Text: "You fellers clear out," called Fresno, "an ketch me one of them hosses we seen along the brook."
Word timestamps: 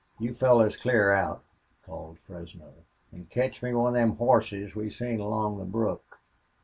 "You 0.17 0.33
fellers 0.33 0.75
clear 0.75 1.11
out," 1.13 1.43
called 1.85 2.17
Fresno, 2.25 2.73
"an 3.11 3.27
ketch 3.29 3.61
me 3.61 3.75
one 3.75 3.89
of 3.89 3.93
them 3.93 4.15
hosses 4.17 4.73
we 4.73 4.89
seen 4.89 5.19
along 5.19 5.59
the 5.59 5.63
brook." 5.65 6.19